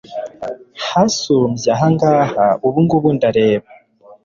hasumbye 0.87 1.69
ahangaha 1.75 2.45
ubu 2.65 2.79
ngubu 2.85 3.09
ndareba 3.15 3.69